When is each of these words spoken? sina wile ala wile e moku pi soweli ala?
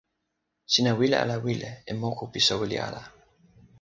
sina 0.73 0.91
wile 0.99 1.17
ala 1.23 1.35
wile 1.45 1.69
e 1.91 1.93
moku 2.01 2.23
pi 2.31 2.39
soweli 2.47 2.77
ala? 2.87 3.01